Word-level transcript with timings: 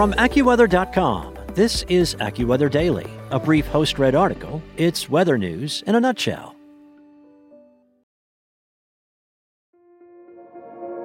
From 0.00 0.14
AccuWeather.com, 0.14 1.36
this 1.52 1.82
is 1.90 2.14
AccuWeather 2.14 2.70
Daily, 2.70 3.06
a 3.30 3.38
brief 3.38 3.66
host 3.66 3.98
read 3.98 4.14
article. 4.14 4.62
It's 4.78 5.10
weather 5.10 5.36
news 5.36 5.84
in 5.86 5.94
a 5.94 6.00
nutshell. 6.00 6.56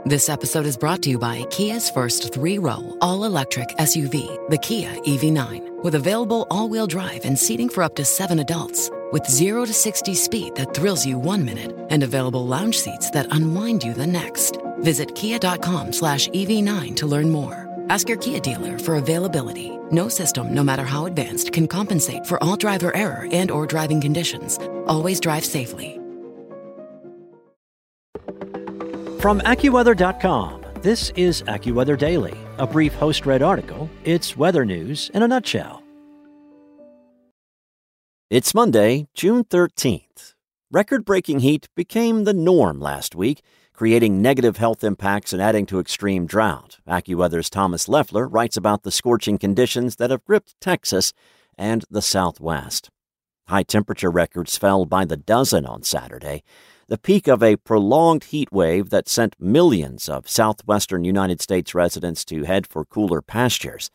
This 0.06 0.30
episode 0.30 0.66
is 0.66 0.78
brought 0.78 1.02
to 1.02 1.10
you 1.10 1.20
by 1.20 1.44
Kia's 1.50 1.90
first 1.90 2.34
three 2.34 2.58
row, 2.58 2.98
all 3.02 3.26
electric 3.26 3.68
SUV, 3.80 4.50
the 4.50 4.60
Kia 4.60 4.94
EV9, 5.02 5.84
with 5.84 5.96
available 5.96 6.48
all 6.50 6.70
wheel 6.70 6.88
drive 6.88 7.26
and 7.26 7.38
seating 7.38 7.68
for 7.68 7.84
up 7.84 7.96
to 7.96 8.06
seven 8.06 8.40
adults. 8.40 8.90
With 9.12 9.30
0 9.30 9.66
to 9.66 9.74
60 9.74 10.16
speed 10.16 10.56
that 10.56 10.74
thrills 10.74 11.06
you 11.06 11.20
one 11.20 11.44
minute 11.44 11.76
and 11.90 12.02
available 12.02 12.48
lounge 12.48 12.80
seats 12.80 13.10
that 13.10 13.28
unwind 13.36 13.84
you 13.84 13.94
the 13.94 14.08
next. 14.08 14.56
Visit 14.80 15.14
kia.com 15.16 15.92
slash 15.92 16.30
EV9 16.30 16.96
to 16.96 17.08
learn 17.08 17.30
more. 17.30 17.65
Ask 17.90 18.10
your 18.10 18.18
Kia 18.18 18.40
dealer 18.40 18.80
for 18.80 18.96
availability. 18.96 19.78
No 19.92 20.10
system, 20.10 20.54
no 20.54 20.64
matter 20.64 20.84
how 20.84 21.06
advanced, 21.06 21.52
can 21.54 21.68
compensate 21.68 22.26
for 22.26 22.44
all 22.44 22.56
driver 22.56 22.96
error 22.96 23.28
and 23.32 23.52
or 23.52 23.66
driving 23.66 24.02
conditions. 24.02 24.58
Always 24.88 25.20
drive 25.20 25.46
safely. 25.46 26.00
From 29.20 29.40
AccuWeather.com, 29.42 30.64
this 30.82 31.10
is 31.16 31.42
AccuWeather 31.44 31.98
Daily, 31.98 32.38
a 32.60 32.68
brief 32.68 32.94
host 32.94 33.26
read 33.26 33.42
article. 33.42 33.90
It's 34.04 34.38
weather 34.38 34.66
news 34.66 35.10
in 35.16 35.24
a 35.24 35.28
nutshell. 35.28 35.82
It's 38.30 38.54
Monday, 38.54 39.08
June 39.14 39.44
13th. 39.44 40.34
Record 40.72 41.06
breaking 41.06 41.40
heat 41.40 41.68
became 41.76 42.24
the 42.24 42.34
norm 42.34 42.80
last 42.80 43.16
week 43.16 43.42
creating 43.76 44.22
negative 44.22 44.58
health 44.58 44.84
impacts 44.84 45.34
and 45.34 45.42
adding 45.42 45.66
to 45.66 45.80
extreme 45.80 46.26
drought. 46.26 46.80
AccuWeather's 46.88 47.50
Thomas 47.50 47.90
Leffler 47.90 48.28
writes 48.28 48.56
about 48.56 48.84
the 48.84 48.92
scorching 48.92 49.38
conditions 49.38 49.98
that 49.98 50.12
have 50.12 50.24
gripped 50.24 50.56
Texas 50.62 51.14
and 51.58 51.84
the 51.90 52.02
Southwest. 52.02 52.90
High 53.48 53.64
temperature 53.64 54.10
records 54.10 54.58
fell 54.58 54.86
by 54.86 55.06
the 55.06 55.18
dozen 55.18 55.66
on 55.66 55.84
Saturday, 55.84 56.44
the 56.88 56.98
peak 56.98 57.28
of 57.28 57.44
a 57.44 57.58
prolonged 57.58 58.26
heat 58.26 58.52
wave 58.52 58.90
that 58.92 59.10
sent 59.10 59.36
millions 59.40 60.08
of 60.08 60.30
southwestern 60.30 61.04
United 61.04 61.42
States 61.42 61.76
residents 61.76 62.24
to 62.26 62.44
head 62.44 62.66
for 62.68 62.86
cooler 62.86 63.22
pastures. 63.22 63.92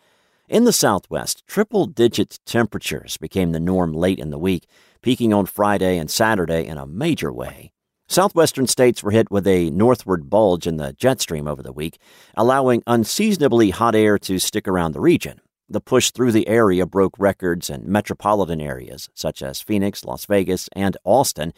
In 0.48 0.64
the 0.64 0.72
Southwest, 0.72 1.44
triple 1.46 1.86
digit 1.86 2.40
temperatures 2.44 3.16
became 3.16 3.52
the 3.52 3.60
norm 3.60 3.92
late 3.92 4.18
in 4.18 4.30
the 4.30 4.38
week, 4.38 4.66
peaking 5.00 5.32
on 5.32 5.46
Friday 5.46 5.96
and 5.96 6.10
Saturday 6.10 6.66
in 6.66 6.76
a 6.76 6.86
major 6.86 7.32
way. 7.32 7.72
Southwestern 8.10 8.66
states 8.66 9.04
were 9.04 9.12
hit 9.12 9.30
with 9.30 9.46
a 9.46 9.70
northward 9.70 10.28
bulge 10.28 10.66
in 10.66 10.78
the 10.78 10.92
jet 10.94 11.20
stream 11.20 11.46
over 11.46 11.62
the 11.62 11.70
week, 11.70 11.96
allowing 12.36 12.82
unseasonably 12.84 13.70
hot 13.70 13.94
air 13.94 14.18
to 14.18 14.40
stick 14.40 14.66
around 14.66 14.94
the 14.94 15.00
region. 15.00 15.40
The 15.68 15.80
push 15.80 16.10
through 16.10 16.32
the 16.32 16.48
area 16.48 16.86
broke 16.86 17.14
records 17.20 17.70
in 17.70 17.84
metropolitan 17.86 18.60
areas 18.60 19.08
such 19.14 19.42
as 19.42 19.60
Phoenix, 19.60 20.04
Las 20.04 20.24
Vegas, 20.24 20.68
and 20.72 20.96
Austin, 21.04 21.52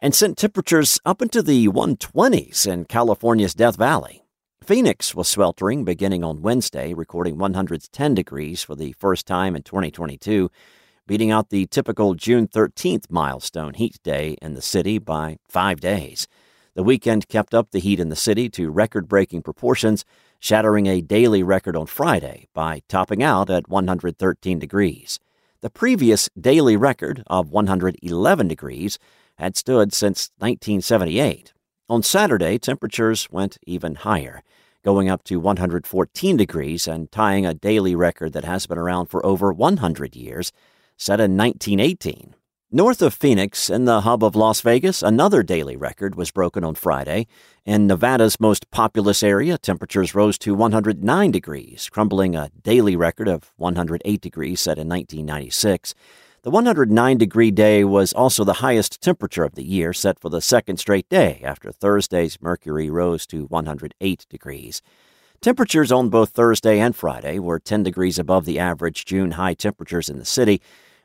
and 0.00 0.14
sent 0.14 0.38
temperatures 0.38 0.98
up 1.04 1.20
into 1.20 1.42
the 1.42 1.68
120s 1.68 2.66
in 2.66 2.86
California's 2.86 3.52
Death 3.52 3.76
Valley. 3.76 4.24
Phoenix 4.64 5.14
was 5.14 5.28
sweltering 5.28 5.84
beginning 5.84 6.24
on 6.24 6.40
Wednesday, 6.40 6.94
recording 6.94 7.36
110 7.36 8.14
degrees 8.14 8.62
for 8.62 8.74
the 8.74 8.92
first 8.92 9.26
time 9.26 9.54
in 9.54 9.62
2022 9.62 10.50
beating 11.06 11.30
out 11.30 11.50
the 11.50 11.66
typical 11.66 12.14
June 12.14 12.46
13th 12.46 13.10
milestone 13.10 13.74
heat 13.74 13.98
day 14.02 14.36
in 14.40 14.54
the 14.54 14.62
city 14.62 14.98
by 14.98 15.38
five 15.48 15.80
days. 15.80 16.28
The 16.74 16.82
weekend 16.82 17.28
kept 17.28 17.54
up 17.54 17.70
the 17.70 17.80
heat 17.80 18.00
in 18.00 18.08
the 18.08 18.16
city 18.16 18.48
to 18.50 18.70
record 18.70 19.08
breaking 19.08 19.42
proportions, 19.42 20.04
shattering 20.38 20.86
a 20.86 21.00
daily 21.00 21.42
record 21.42 21.76
on 21.76 21.86
Friday 21.86 22.48
by 22.54 22.82
topping 22.88 23.22
out 23.22 23.50
at 23.50 23.68
113 23.68 24.58
degrees. 24.58 25.20
The 25.60 25.70
previous 25.70 26.28
daily 26.40 26.76
record 26.76 27.22
of 27.26 27.50
111 27.50 28.48
degrees 28.48 28.98
had 29.38 29.56
stood 29.56 29.92
since 29.92 30.30
1978. 30.38 31.52
On 31.88 32.02
Saturday, 32.02 32.58
temperatures 32.58 33.28
went 33.30 33.58
even 33.66 33.96
higher, 33.96 34.42
going 34.82 35.08
up 35.10 35.24
to 35.24 35.38
114 35.38 36.36
degrees 36.36 36.88
and 36.88 37.12
tying 37.12 37.44
a 37.44 37.54
daily 37.54 37.94
record 37.94 38.32
that 38.32 38.44
has 38.44 38.66
been 38.66 38.78
around 38.78 39.06
for 39.06 39.24
over 39.26 39.52
100 39.52 40.16
years 40.16 40.52
set 41.02 41.18
in 41.18 41.36
1918. 41.36 42.36
North 42.70 43.02
of 43.02 43.12
Phoenix, 43.12 43.68
in 43.68 43.86
the 43.86 44.02
hub 44.02 44.22
of 44.22 44.36
Las 44.36 44.60
Vegas, 44.60 45.02
another 45.02 45.42
daily 45.42 45.76
record 45.76 46.14
was 46.14 46.30
broken 46.30 46.62
on 46.62 46.76
Friday. 46.76 47.26
In 47.66 47.88
Nevada's 47.88 48.38
most 48.38 48.70
populous 48.70 49.22
area, 49.22 49.58
temperatures 49.58 50.14
rose 50.14 50.38
to 50.38 50.54
109 50.54 51.30
degrees, 51.32 51.90
crumbling 51.90 52.36
a 52.36 52.50
daily 52.62 52.94
record 52.94 53.26
of 53.26 53.52
108 53.56 54.20
degrees 54.20 54.60
set 54.60 54.78
in 54.78 54.88
1996. 54.88 55.94
The 56.44 56.50
109 56.50 57.18
degree 57.18 57.50
day 57.50 57.82
was 57.82 58.12
also 58.12 58.44
the 58.44 58.54
highest 58.54 59.02
temperature 59.02 59.44
of 59.44 59.56
the 59.56 59.64
year, 59.64 59.92
set 59.92 60.20
for 60.20 60.30
the 60.30 60.40
second 60.40 60.76
straight 60.76 61.08
day 61.08 61.40
after 61.42 61.72
Thursday's 61.72 62.40
mercury 62.40 62.88
rose 62.88 63.26
to 63.26 63.46
108 63.46 64.26
degrees. 64.30 64.80
Temperatures 65.40 65.90
on 65.90 66.08
both 66.08 66.30
Thursday 66.30 66.78
and 66.78 66.94
Friday 66.94 67.40
were 67.40 67.58
10 67.58 67.82
degrees 67.82 68.16
above 68.16 68.44
the 68.44 68.60
average 68.60 69.04
June 69.04 69.32
high 69.32 69.54
temperatures 69.54 70.08
in 70.08 70.18
the 70.18 70.24
city, 70.24 70.62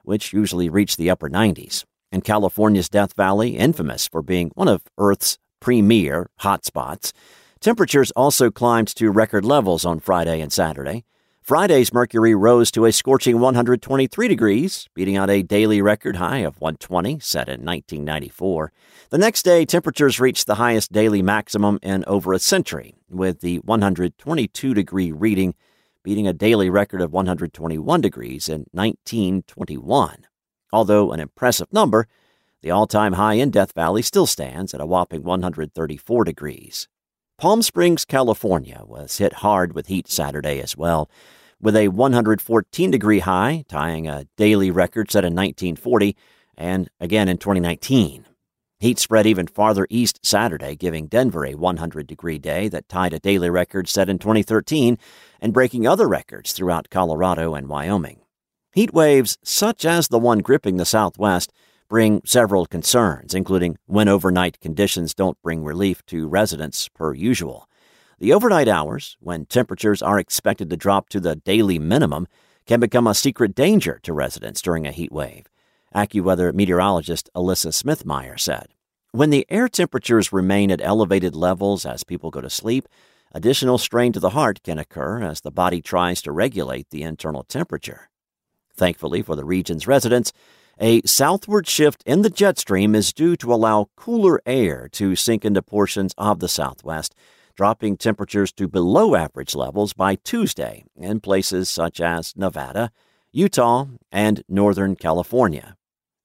which 0.07 0.31
usually 0.31 0.69
reach 0.69 0.95
the 0.95 1.09
upper 1.09 1.29
90s. 1.29 1.83
In 2.13 2.21
California's 2.21 2.87
Death 2.87 3.13
Valley, 3.17 3.57
infamous 3.57 4.07
for 4.07 4.21
being 4.21 4.51
one 4.55 4.69
of 4.69 4.83
Earth's 4.97 5.37
premier 5.59 6.29
hotspots, 6.39 7.11
temperatures 7.59 8.11
also 8.11 8.49
climbed 8.49 8.87
to 8.95 9.11
record 9.11 9.43
levels 9.43 9.83
on 9.83 9.99
Friday 9.99 10.39
and 10.39 10.53
Saturday. 10.53 11.03
Friday's 11.41 11.91
mercury 11.91 12.33
rose 12.33 12.71
to 12.71 12.85
a 12.85 12.93
scorching 12.93 13.41
123 13.41 14.29
degrees, 14.29 14.87
beating 14.93 15.17
out 15.17 15.29
a 15.29 15.43
daily 15.43 15.81
record 15.81 16.15
high 16.15 16.39
of 16.39 16.61
120 16.61 17.19
set 17.19 17.49
in 17.49 17.65
1994. 17.65 18.71
The 19.09 19.17
next 19.17 19.43
day, 19.43 19.65
temperatures 19.65 20.21
reached 20.21 20.47
the 20.47 20.55
highest 20.55 20.93
daily 20.93 21.21
maximum 21.21 21.79
in 21.83 22.05
over 22.07 22.31
a 22.31 22.39
century, 22.39 22.95
with 23.09 23.41
the 23.41 23.57
122 23.57 24.73
degree 24.73 25.11
reading 25.11 25.53
beating 26.07 26.25
a 26.25 26.31
daily 26.31 26.69
record 26.69 27.01
of 27.01 27.11
121 27.11 27.99
degrees 27.99 28.47
in 28.47 28.65
1921. 28.71 30.25
Although 30.71 31.11
an 31.11 31.19
impressive 31.19 31.67
number, 31.73 32.07
the 32.61 32.71
all 32.71 32.87
time 32.87 33.11
high 33.11 33.33
in 33.33 33.51
Death 33.51 33.73
Valley 33.73 34.01
still 34.01 34.25
stands 34.25 34.73
at 34.73 34.79
a 34.79 34.85
whopping 34.85 35.23
134 35.23 36.23
degrees. 36.23 36.87
Palm 37.37 37.61
Springs, 37.61 38.05
California 38.05 38.83
was 38.85 39.17
hit 39.17 39.33
hard 39.33 39.73
with 39.73 39.87
heat 39.87 40.07
Saturday 40.07 40.61
as 40.61 40.77
well, 40.77 41.09
with 41.59 41.75
a 41.75 41.89
114 41.89 42.89
degree 42.89 43.19
high, 43.19 43.65
tying 43.67 44.07
a 44.07 44.27
daily 44.37 44.71
record 44.71 45.11
set 45.11 45.25
in 45.25 45.35
1940 45.35 46.15
and 46.57 46.89
again 47.01 47.27
in 47.27 47.37
2019. 47.37 48.25
Heat 48.79 48.99
spread 48.99 49.25
even 49.25 49.47
farther 49.47 49.87
east 49.89 50.19
Saturday, 50.23 50.75
giving 50.75 51.07
Denver 51.07 51.43
a 51.47 51.55
100 51.55 52.05
degree 52.05 52.37
day 52.37 52.67
that 52.67 52.87
tied 52.87 53.11
a 53.11 53.19
daily 53.19 53.49
record 53.49 53.89
set 53.89 54.07
in 54.07 54.19
2013 54.19 54.99
and 55.41 55.53
breaking 55.53 55.87
other 55.87 56.07
records 56.07 56.51
throughout 56.51 56.91
Colorado 56.91 57.55
and 57.55 57.67
Wyoming. 57.67 58.19
Heat 58.73 58.93
waves, 58.93 59.39
such 59.43 59.83
as 59.83 60.09
the 60.09 60.19
one 60.19 60.39
gripping 60.39 60.77
the 60.77 60.85
Southwest, 60.85 61.51
bring 61.89 62.21
several 62.23 62.67
concerns, 62.67 63.33
including 63.33 63.79
when 63.87 64.07
overnight 64.07 64.59
conditions 64.59 65.15
don't 65.15 65.41
bring 65.41 65.63
relief 65.63 66.05
to 66.05 66.27
residents 66.27 66.87
per 66.87 67.15
usual. 67.15 67.67
The 68.19 68.31
overnight 68.31 68.67
hours, 68.67 69.17
when 69.19 69.47
temperatures 69.47 70.03
are 70.03 70.19
expected 70.19 70.69
to 70.69 70.77
drop 70.77 71.09
to 71.09 71.19
the 71.19 71.35
daily 71.35 71.79
minimum, 71.79 72.27
can 72.67 72.79
become 72.79 73.07
a 73.07 73.15
secret 73.15 73.55
danger 73.55 73.99
to 74.03 74.13
residents 74.13 74.61
during 74.61 74.85
a 74.85 74.91
heat 74.91 75.11
wave. 75.11 75.47
AccuWeather 75.95 76.53
meteorologist 76.53 77.29
Alyssa 77.35 77.71
Smithmier 77.71 78.39
said. 78.39 78.67
When 79.11 79.29
the 79.29 79.45
air 79.49 79.67
temperatures 79.67 80.33
remain 80.33 80.69
at 80.69 80.81
elevated 80.81 81.35
levels 81.35 81.85
as 81.85 82.03
people 82.03 82.29
go 82.29 82.41
to 82.41 82.49
sleep, 82.49 82.87
additional 83.31 83.77
strain 83.77 84.13
to 84.13 84.19
the 84.19 84.31
heart 84.31 84.61
can 84.63 84.79
occur 84.79 85.23
as 85.23 85.41
the 85.41 85.51
body 85.51 85.81
tries 85.81 86.21
to 86.21 86.31
regulate 86.31 86.89
the 86.89 87.03
internal 87.03 87.43
temperature. 87.43 88.09
Thankfully 88.75 89.21
for 89.21 89.35
the 89.35 89.45
region's 89.45 89.87
residents, 89.87 90.33
a 90.79 91.01
southward 91.01 91.67
shift 91.67 92.03
in 92.05 92.21
the 92.21 92.29
jet 92.29 92.59
stream 92.59 92.93
is 92.93 93.11
due 93.11 93.35
to 93.37 93.51
allow 93.51 93.89
cooler 93.95 94.39
air 94.45 94.87
to 94.91 95.15
sink 95.15 95.43
into 95.43 95.63
portions 95.63 96.13
of 96.17 96.39
the 96.39 96.47
southwest, 96.47 97.15
dropping 97.55 97.97
temperatures 97.97 98.51
to 98.51 98.67
below 98.67 99.15
average 99.15 99.55
levels 99.55 99.93
by 99.93 100.13
Tuesday 100.13 100.83
in 100.95 101.19
places 101.19 101.69
such 101.69 101.99
as 101.99 102.35
Nevada, 102.37 102.91
Utah, 103.31 103.87
and 104.11 104.43
Northern 104.47 104.95
California. 104.95 105.75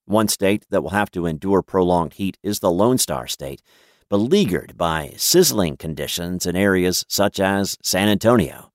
One 0.05 0.27
state 0.27 0.65
that 0.69 0.81
will 0.81 0.91
have 0.91 1.11
to 1.11 1.25
endure 1.25 1.61
prolonged 1.61 2.13
heat 2.13 2.37
is 2.41 2.59
the 2.59 2.71
Lone 2.71 2.97
Star 2.97 3.27
State, 3.27 3.61
beleaguered 4.09 4.77
by 4.77 5.13
sizzling 5.17 5.77
conditions 5.77 6.45
in 6.45 6.55
areas 6.55 7.05
such 7.07 7.39
as 7.39 7.77
San 7.81 8.07
Antonio. 8.07 8.71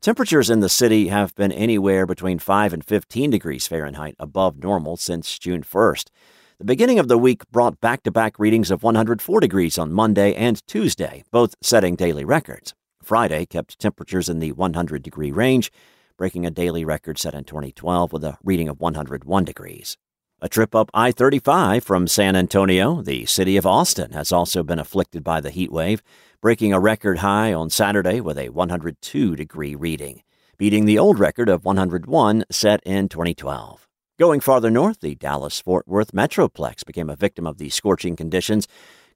Temperatures 0.00 0.50
in 0.50 0.60
the 0.60 0.68
city 0.68 1.08
have 1.08 1.34
been 1.34 1.52
anywhere 1.52 2.06
between 2.06 2.38
5 2.38 2.72
and 2.72 2.84
15 2.84 3.30
degrees 3.30 3.66
Fahrenheit 3.66 4.14
above 4.18 4.62
normal 4.62 4.96
since 4.96 5.38
June 5.38 5.62
1st. 5.62 6.10
The 6.58 6.64
beginning 6.64 6.98
of 6.98 7.08
the 7.08 7.18
week 7.18 7.42
brought 7.50 7.80
back 7.80 8.02
to 8.04 8.10
back 8.10 8.38
readings 8.38 8.70
of 8.70 8.82
104 8.82 9.40
degrees 9.40 9.76
on 9.76 9.92
Monday 9.92 10.34
and 10.34 10.66
Tuesday, 10.66 11.24
both 11.30 11.54
setting 11.62 11.96
daily 11.96 12.24
records. 12.24 12.74
Friday 13.02 13.46
kept 13.46 13.78
temperatures 13.78 14.28
in 14.28 14.38
the 14.38 14.52
100 14.52 15.02
degree 15.02 15.30
range, 15.30 15.70
breaking 16.16 16.46
a 16.46 16.50
daily 16.50 16.84
record 16.84 17.18
set 17.18 17.34
in 17.34 17.44
2012 17.44 18.12
with 18.12 18.24
a 18.24 18.38
reading 18.42 18.68
of 18.68 18.80
101 18.80 19.44
degrees. 19.44 19.96
A 20.40 20.48
trip 20.48 20.74
up 20.74 20.90
I 20.92 21.12
35 21.12 21.82
from 21.82 22.06
San 22.06 22.36
Antonio, 22.36 23.00
the 23.00 23.24
city 23.26 23.56
of 23.56 23.66
Austin, 23.66 24.12
has 24.12 24.32
also 24.32 24.62
been 24.62 24.78
afflicted 24.78 25.24
by 25.24 25.40
the 25.40 25.50
heat 25.50 25.72
wave, 25.72 26.02
breaking 26.42 26.72
a 26.72 26.80
record 26.80 27.18
high 27.18 27.52
on 27.52 27.70
Saturday 27.70 28.20
with 28.20 28.38
a 28.38 28.50
102 28.50 29.34
degree 29.36 29.74
reading, 29.74 30.22
beating 30.58 30.84
the 30.84 30.98
old 30.98 31.18
record 31.18 31.48
of 31.48 31.64
101 31.64 32.44
set 32.50 32.82
in 32.84 33.08
2012. 33.08 33.88
Going 34.18 34.40
farther 34.40 34.70
north, 34.70 35.00
the 35.00 35.14
Dallas 35.14 35.60
Fort 35.60 35.86
Worth 35.88 36.12
Metroplex 36.12 36.84
became 36.84 37.10
a 37.10 37.16
victim 37.16 37.46
of 37.46 37.58
the 37.58 37.70
scorching 37.70 38.16
conditions, 38.16 38.68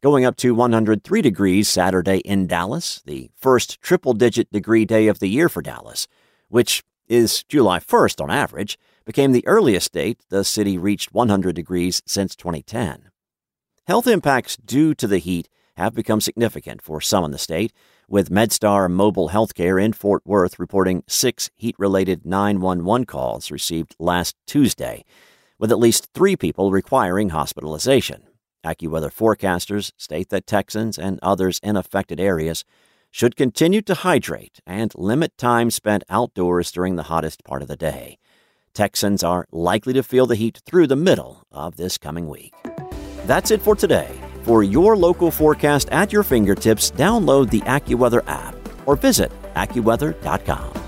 going 0.02 0.24
up 0.24 0.36
to 0.36 0.54
103 0.54 1.22
degrees 1.22 1.68
Saturday 1.68 2.18
in 2.18 2.46
Dallas, 2.46 3.02
the 3.04 3.30
first 3.36 3.80
triple 3.82 4.14
digit 4.14 4.50
degree 4.52 4.84
day 4.84 5.06
of 5.06 5.18
the 5.18 5.28
year 5.28 5.48
for 5.48 5.60
Dallas, 5.62 6.08
which 6.48 6.82
is 7.10 7.42
July 7.42 7.80
1st 7.80 8.22
on 8.22 8.30
average 8.30 8.78
became 9.04 9.32
the 9.32 9.46
earliest 9.46 9.92
date 9.92 10.20
the 10.28 10.44
city 10.44 10.78
reached 10.78 11.12
100 11.12 11.54
degrees 11.54 12.00
since 12.06 12.36
2010. 12.36 13.10
Health 13.86 14.06
impacts 14.06 14.56
due 14.56 14.94
to 14.94 15.08
the 15.08 15.18
heat 15.18 15.48
have 15.76 15.94
become 15.94 16.20
significant 16.20 16.80
for 16.80 17.00
some 17.00 17.24
in 17.24 17.32
the 17.32 17.38
state, 17.38 17.72
with 18.08 18.30
MedStar 18.30 18.90
Mobile 18.90 19.30
Healthcare 19.30 19.82
in 19.82 19.92
Fort 19.92 20.22
Worth 20.24 20.58
reporting 20.58 21.02
six 21.08 21.50
heat 21.56 21.74
related 21.78 22.24
911 22.24 23.06
calls 23.06 23.50
received 23.50 23.96
last 23.98 24.36
Tuesday, 24.46 25.04
with 25.58 25.72
at 25.72 25.78
least 25.78 26.08
three 26.14 26.36
people 26.36 26.70
requiring 26.70 27.30
hospitalization. 27.30 28.22
AccuWeather 28.64 29.10
forecasters 29.10 29.92
state 29.96 30.28
that 30.28 30.46
Texans 30.46 30.98
and 30.98 31.18
others 31.22 31.58
in 31.62 31.76
affected 31.76 32.20
areas 32.20 32.64
should 33.10 33.36
continue 33.36 33.82
to 33.82 33.94
hydrate 33.94 34.60
and 34.66 34.92
limit 34.94 35.36
time 35.36 35.70
spent 35.70 36.04
outdoors 36.08 36.70
during 36.70 36.96
the 36.96 37.04
hottest 37.04 37.44
part 37.44 37.62
of 37.62 37.68
the 37.68 37.76
day. 37.76 38.18
Texans 38.74 39.22
are 39.22 39.46
likely 39.50 39.92
to 39.92 40.02
feel 40.02 40.26
the 40.26 40.36
heat 40.36 40.60
through 40.64 40.86
the 40.86 40.96
middle 40.96 41.42
of 41.50 41.76
this 41.76 41.98
coming 41.98 42.28
week. 42.28 42.54
That's 43.26 43.50
it 43.50 43.60
for 43.60 43.74
today. 43.74 44.10
For 44.42 44.62
your 44.62 44.96
local 44.96 45.30
forecast 45.30 45.88
at 45.90 46.12
your 46.12 46.22
fingertips, 46.22 46.90
download 46.92 47.50
the 47.50 47.60
AccuWeather 47.60 48.22
app 48.26 48.54
or 48.86 48.96
visit 48.96 49.30
AccuWeather.com. 49.54 50.79